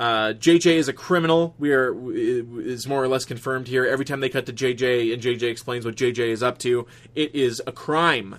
[0.01, 1.55] uh, JJ is a criminal.
[1.59, 3.85] We are is more or less confirmed here.
[3.85, 7.35] Every time they cut to JJ and JJ explains what JJ is up to, it
[7.35, 8.37] is a crime.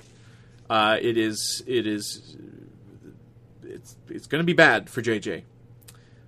[0.70, 2.36] Uh, it is it is
[3.64, 5.44] it's it's going to be bad for JJ.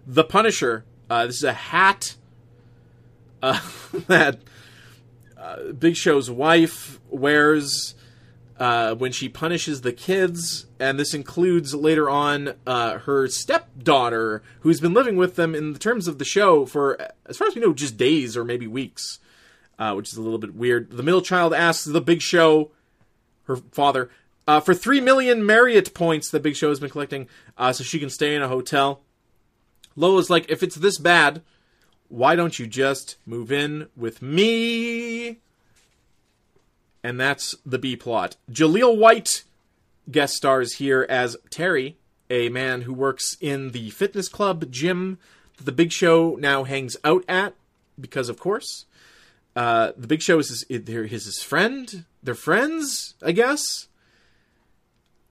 [0.07, 0.85] The Punisher.
[1.07, 2.15] Uh, this is a hat
[3.43, 3.59] uh,
[4.07, 4.39] that
[5.45, 7.93] uh, Big Show's wife wears
[8.59, 14.79] uh, when she punishes the kids, and this includes later on uh, her stepdaughter, who's
[14.79, 17.61] been living with them in the terms of the show for, as far as we
[17.61, 19.19] know, just days or maybe weeks,
[19.77, 20.89] uh, which is a little bit weird.
[20.89, 22.71] The middle child asks the Big Show,
[23.43, 24.09] her father,
[24.47, 27.27] uh, for three million Marriott points that Big Show has been collecting,
[27.57, 29.01] uh, so she can stay in a hotel.
[29.95, 31.41] Lola's like, if it's this bad,
[32.09, 35.39] why don't you just move in with me?
[37.03, 38.35] And that's the B plot.
[38.49, 39.43] Jaleel White
[40.09, 41.97] guest stars here as Terry,
[42.29, 45.17] a man who works in the fitness club gym
[45.57, 47.53] that the Big Show now hangs out at,
[47.99, 48.85] because of course.
[49.55, 52.05] Uh, the Big Show is his, is his friend.
[52.21, 53.87] They're friends, I guess.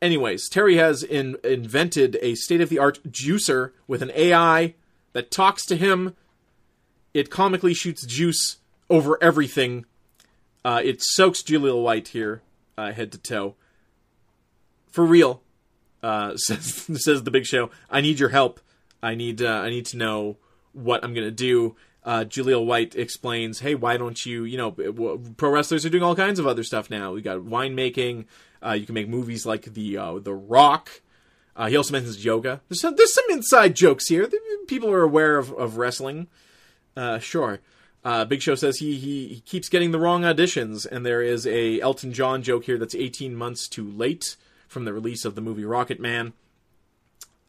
[0.00, 4.74] Anyways, Terry has in, invented a state of the art juicer with an AI
[5.12, 6.14] that talks to him.
[7.14, 8.58] It comically shoots juice
[8.90, 9.86] over everything.
[10.64, 12.42] Uh, it soaks Jaleel White here,
[12.76, 13.54] uh, head to toe.
[14.90, 15.40] For real,
[16.02, 17.70] uh, says says the Big Show.
[17.88, 18.60] I need your help.
[19.02, 20.36] I need uh, I need to know
[20.72, 21.76] what I'm gonna do.
[22.02, 24.44] Uh, Jaleel White explains, "Hey, why don't you?
[24.44, 24.72] You know,
[25.36, 27.12] pro wrestlers are doing all kinds of other stuff now.
[27.12, 28.26] We got winemaking.
[28.64, 31.02] Uh, you can make movies like the the Rock.
[31.68, 32.62] He also mentions yoga.
[32.68, 34.28] There's some, there's some inside jokes here.
[34.66, 36.26] People are aware of, of wrestling.
[36.96, 37.60] Uh, sure.
[38.04, 41.46] Uh, Big Show says he, he he keeps getting the wrong auditions, and there is
[41.46, 44.36] a Elton John joke here that's 18 months too late
[44.68, 46.34] from the release of the movie Rocket Man.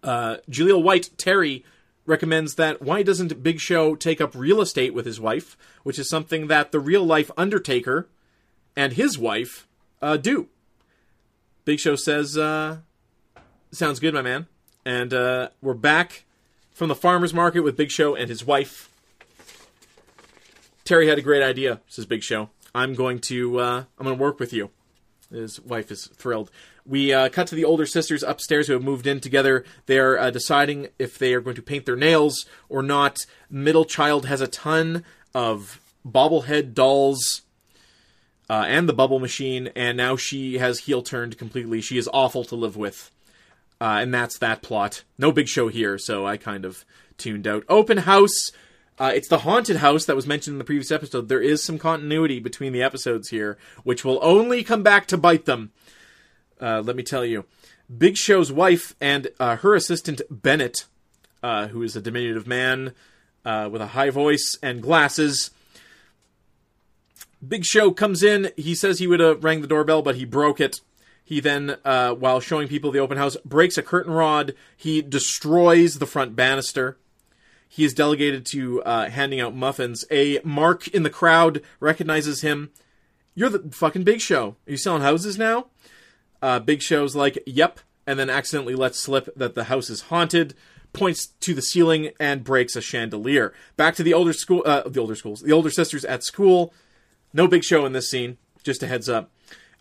[0.01, 1.65] Uh, White Terry
[2.05, 6.07] recommends that why doesn't Big Show take up real estate with his wife, which is
[6.07, 8.07] something that the real life Undertaker
[8.77, 9.67] and his wife
[10.01, 10.47] uh, do.
[11.65, 12.77] Big Show says, uh,
[13.71, 14.47] "Sounds good, my man."
[14.85, 16.23] And uh, we're back
[16.71, 18.89] from the farmers market with Big Show and his wife.
[20.85, 22.51] Terry had a great idea, says Big Show.
[22.75, 24.69] I'm going to uh, I'm going to work with you.
[25.31, 26.51] His wife is thrilled.
[26.85, 29.65] We uh, cut to the older sisters upstairs who have moved in together.
[29.87, 33.25] They're uh, deciding if they are going to paint their nails or not.
[33.49, 37.41] Middle child has a ton of bobblehead dolls
[38.47, 41.81] uh, and the bubble machine, and now she has heel turned completely.
[41.81, 43.09] She is awful to live with.
[43.81, 45.03] Uh, and that's that plot.
[45.17, 46.85] No big show here, so I kind of
[47.17, 47.63] tuned out.
[47.67, 48.51] Open house.
[48.97, 51.27] Uh, it's the haunted house that was mentioned in the previous episode.
[51.27, 55.45] There is some continuity between the episodes here, which will only come back to bite
[55.45, 55.71] them.
[56.61, 57.45] Uh, let me tell you.
[57.95, 60.85] Big Show's wife and uh, her assistant Bennett,
[61.43, 62.93] uh, who is a diminutive man
[63.43, 65.51] uh, with a high voice and glasses.
[67.45, 68.51] Big Show comes in.
[68.55, 70.79] He says he would have rang the doorbell, but he broke it.
[71.23, 74.53] He then, uh, while showing people the open house, breaks a curtain rod.
[74.77, 76.97] He destroys the front banister.
[77.67, 80.05] He is delegated to uh, handing out muffins.
[80.11, 82.71] A mark in the crowd recognizes him.
[83.33, 84.55] You're the fucking Big Show.
[84.65, 85.67] Are you selling houses now?
[86.41, 90.53] Uh, Big Show's like, yep, and then accidentally lets slip that the house is haunted,
[90.93, 93.53] points to the ceiling, and breaks a chandelier.
[93.75, 96.73] Back to the older school, uh, the older schools, the older sisters at school.
[97.33, 98.37] No Big Show in this scene.
[98.63, 99.31] Just a heads up.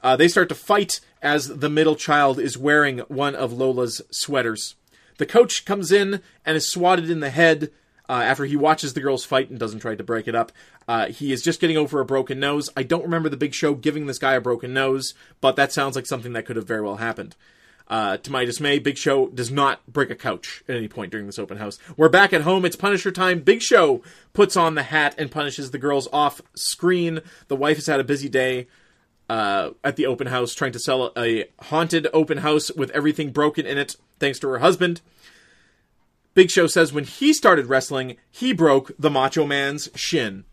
[0.03, 4.75] Uh, they start to fight as the middle child is wearing one of Lola's sweaters.
[5.19, 7.71] The coach comes in and is swatted in the head
[8.09, 10.53] uh, after he watches the girls fight and doesn't try to break it up.
[10.87, 12.69] Uh, he is just getting over a broken nose.
[12.77, 15.97] I don't remember the big show giving this guy a broken nose, but that sounds
[15.97, 17.35] like something that could have very well happened.
[17.87, 21.27] Uh, to my dismay, Big Show does not break a couch at any point during
[21.27, 21.79] this open house.
[21.99, 22.65] We're back at home.
[22.65, 23.41] It's Punisher time.
[23.41, 27.21] Big Show puts on the hat and punishes the girls off screen.
[27.49, 28.69] The wife has had a busy day
[29.29, 33.67] uh, at the open house trying to sell a haunted open house with everything broken
[33.67, 35.01] in it, thanks to her husband.
[36.35, 40.45] Big Show says when he started wrestling, he broke the Macho Man's shin.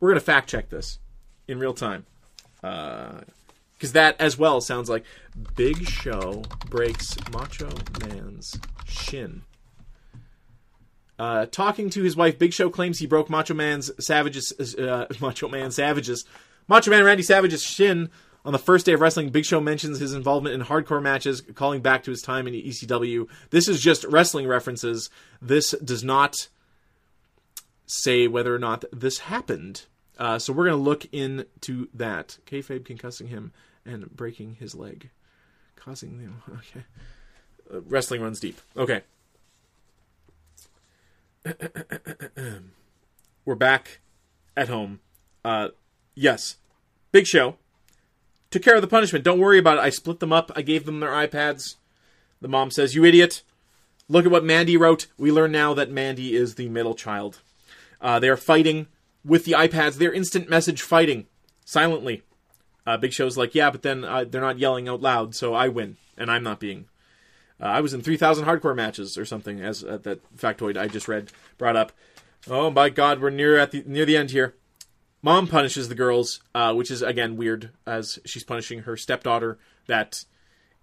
[0.00, 0.98] We're going to fact check this
[1.46, 2.06] in real time.
[2.60, 5.04] Because that as well sounds like
[5.56, 9.42] Big Show breaks Macho Man's shin.
[11.18, 15.48] Uh, talking to his wife, Big Show claims he broke Macho Man's Savage's uh, Macho
[15.48, 16.24] Man Savage's
[16.68, 18.10] Macho Man Randy Savage's shin
[18.44, 19.30] on the first day of wrestling.
[19.30, 23.26] Big Show mentions his involvement in hardcore matches, calling back to his time in ECW.
[23.50, 25.10] This is just wrestling references.
[25.40, 26.48] This does not
[27.86, 29.86] say whether or not this happened.
[30.18, 32.38] Uh, so we're going to look into that.
[32.46, 33.52] Kayfabe concussing him
[33.84, 35.10] and breaking his leg,
[35.76, 36.84] causing the okay.
[37.72, 38.60] Uh, wrestling runs deep.
[38.76, 39.02] Okay.
[43.44, 44.00] We're back
[44.56, 45.00] at home.
[45.44, 45.68] Uh,
[46.18, 46.56] yes,
[47.12, 47.56] Big Show
[48.50, 49.24] took care of the punishment.
[49.24, 49.82] Don't worry about it.
[49.82, 50.50] I split them up.
[50.56, 51.76] I gave them their iPads.
[52.40, 53.42] The mom says, "You idiot!
[54.08, 57.40] Look at what Mandy wrote." We learn now that Mandy is the middle child.
[58.00, 58.86] Uh, they are fighting
[59.24, 59.96] with the iPads.
[59.96, 61.26] They're instant message fighting
[61.64, 62.22] silently.
[62.86, 65.68] Uh, Big Show's like, yeah, but then uh, they're not yelling out loud, so I
[65.68, 66.86] win, and I'm not being.
[67.60, 71.06] Uh, I was in 3,000 hardcore matches or something, as uh, that factoid I just
[71.06, 71.92] read brought up.
[72.48, 74.54] Oh my God, we're near at the near the end here.
[75.22, 79.58] Mom punishes the girls, uh, which is again weird, as she's punishing her stepdaughter.
[79.86, 80.24] That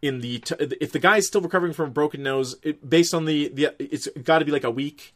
[0.02, 3.26] in the t- if the guy's still recovering from a broken nose, it, based on
[3.26, 5.16] the the it's got to be like a week,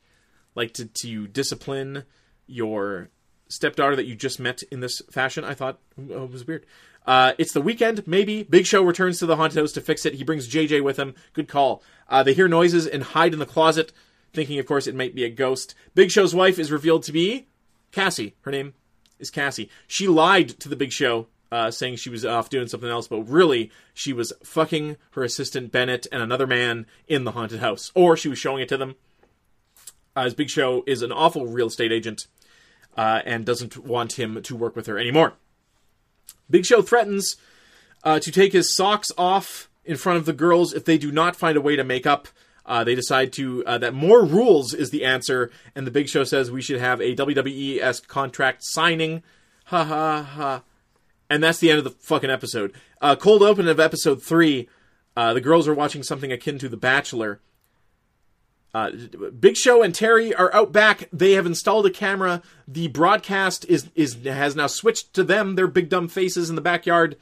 [0.55, 2.03] like to to discipline
[2.47, 3.09] your
[3.49, 5.43] stepdaughter that you just met in this fashion.
[5.43, 5.79] I thought
[6.11, 6.65] oh, it was weird.
[7.05, 8.43] Uh, it's the weekend, maybe.
[8.43, 10.13] Big Show returns to the haunted house to fix it.
[10.13, 11.15] He brings JJ with him.
[11.33, 11.81] Good call.
[12.07, 13.91] Uh, they hear noises and hide in the closet,
[14.31, 15.73] thinking, of course, it might be a ghost.
[15.95, 17.47] Big Show's wife is revealed to be
[17.91, 18.35] Cassie.
[18.41, 18.73] Her name
[19.19, 19.69] is Cassie.
[19.87, 23.21] She lied to the Big Show, uh, saying she was off doing something else, but
[23.23, 27.91] really, she was fucking her assistant Bennett and another man in the haunted house.
[27.95, 28.95] Or she was showing it to them.
[30.15, 32.27] Uh, as Big Show is an awful real estate agent
[32.97, 35.33] uh, and doesn't want him to work with her anymore.
[36.49, 37.35] Big Show threatens
[38.03, 41.35] uh, to take his socks off in front of the girls if they do not
[41.35, 42.27] find a way to make up.
[42.65, 46.23] Uh, they decide to uh, that more rules is the answer, and the Big Show
[46.23, 49.23] says we should have a WWE esque contract signing.
[49.65, 50.63] Ha ha ha!
[51.29, 52.73] And that's the end of the fucking episode.
[53.01, 54.67] Uh, cold open of episode three.
[55.15, 57.39] Uh, the girls are watching something akin to The Bachelor.
[58.73, 58.91] Uh,
[59.39, 61.09] Big Show and Terry are out back.
[61.11, 62.41] They have installed a camera.
[62.67, 65.55] The broadcast is is has now switched to them.
[65.55, 67.17] Their big dumb faces in the backyard.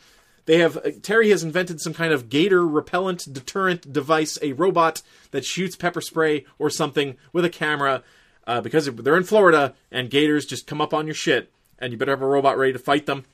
[0.47, 5.03] They have uh, Terry has invented some kind of gator repellent deterrent device, a robot
[5.31, 8.01] that shoots pepper spray or something with a camera.
[8.47, 11.97] Uh, because they're in Florida and gators just come up on your shit, and you
[11.97, 13.25] better have a robot ready to fight them.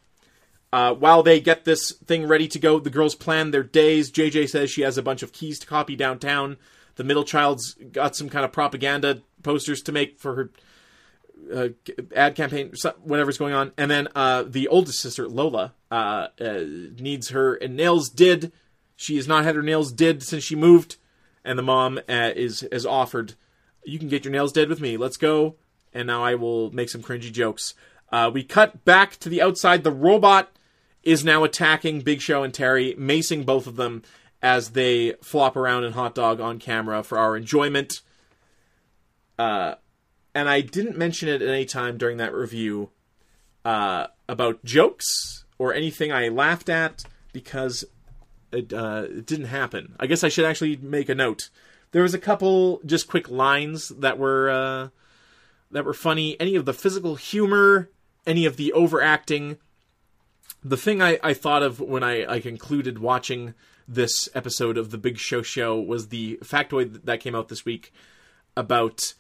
[0.73, 4.11] Uh, while they get this thing ready to go, the girls plan their days.
[4.11, 6.57] JJ says she has a bunch of keys to copy downtown.
[6.95, 10.49] The middle child's got some kind of propaganda posters to make for her
[11.51, 11.69] uh,
[12.15, 12.73] ad campaign,
[13.03, 13.71] whatever's going on.
[13.77, 16.63] And then uh, the oldest sister, Lola, uh, uh,
[16.99, 18.51] needs her nails did.
[18.95, 20.97] She has not had her nails did since she moved,
[21.43, 23.33] and the mom uh, is has offered,
[23.83, 24.97] "You can get your nails did with me.
[24.97, 25.55] Let's go."
[25.93, 27.73] and now I will make some cringy jokes.
[28.11, 29.83] Uh, we cut back to the outside.
[29.83, 30.51] The robot
[31.03, 34.03] is now attacking Big Show and Terry, macing both of them
[34.41, 38.01] as they flop around and hot dog on camera for our enjoyment.
[39.37, 39.75] Uh,
[40.35, 42.89] and I didn't mention it at any time during that review
[43.65, 47.85] uh, about jokes or anything I laughed at because
[48.51, 49.95] it, uh, it didn't happen.
[49.99, 51.49] I guess I should actually make a note.
[51.91, 54.89] There was a couple just quick lines that were uh,
[55.71, 56.39] that were funny.
[56.39, 57.89] Any of the physical humor,
[58.25, 59.57] any of the overacting.
[60.63, 63.53] The thing I, I thought of when I, I concluded watching
[63.87, 67.91] this episode of the Big Show Show was the factoid that came out this week
[68.55, 69.13] about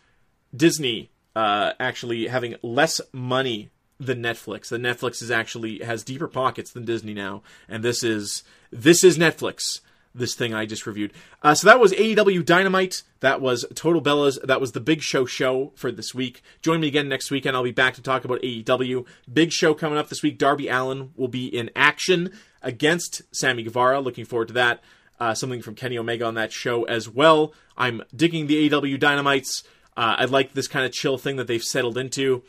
[0.55, 4.69] Disney uh, actually having less money than Netflix.
[4.69, 9.17] That Netflix is actually has deeper pockets than Disney now, and this is this is
[9.17, 9.81] Netflix.
[10.15, 11.11] This thing I just reviewed.
[11.41, 13.01] Uh, so that was AEW Dynamite.
[13.21, 14.39] That was Total Bellas.
[14.43, 16.43] That was the Big Show show for this week.
[16.61, 17.57] Join me again next weekend.
[17.57, 19.07] I'll be back to talk about AEW.
[19.31, 20.37] Big show coming up this week.
[20.37, 22.31] Darby Allin will be in action
[22.61, 24.01] against Sammy Guevara.
[24.01, 24.83] Looking forward to that.
[25.19, 27.53] Uh, something from Kenny Omega on that show as well.
[27.75, 29.63] I'm digging the AEW Dynamites.
[29.95, 32.43] Uh, I like this kind of chill thing that they've settled into.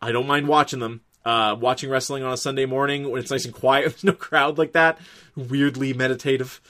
[0.00, 1.02] I don't mind watching them.
[1.22, 4.56] Uh, watching wrestling on a Sunday morning when it's nice and quiet, there's no crowd
[4.56, 4.98] like that.
[5.36, 6.60] Weirdly meditative.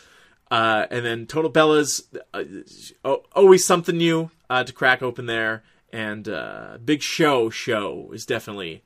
[0.51, 2.03] Uh, and then Total Bellas,
[2.35, 5.63] uh, always something new uh, to crack open there.
[5.93, 8.83] And uh, Big Show show is definitely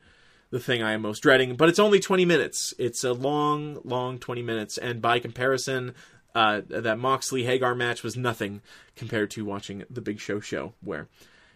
[0.51, 1.57] the thing I am most dreading.
[1.57, 2.74] But it's only 20 minutes.
[2.78, 4.78] It's a long, long 20 minutes.
[4.78, 5.95] And by comparison,
[6.35, 8.61] uh, that Moxley Hager match was nothing
[8.97, 11.09] compared to watching the Big Show show, where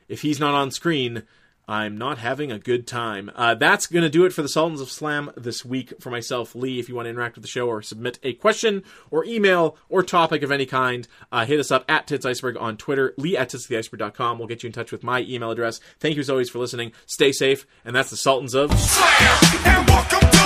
[0.08, 1.24] if he's not on screen,
[1.68, 3.30] I'm not having a good time.
[3.34, 6.54] Uh, that's going to do it for the Sultans of Slam this week for myself,
[6.54, 6.78] Lee.
[6.78, 10.02] If you want to interact with the show or submit a question or email or
[10.02, 13.50] topic of any kind, uh, hit us up at Tits Iceberg on Twitter, lee at
[13.50, 14.38] titstheIceberg.com.
[14.38, 15.78] We'll get you in touch with my email address.
[16.00, 16.92] Thank you as always for listening.
[17.04, 20.37] Stay safe, and that's the Sultans of Slam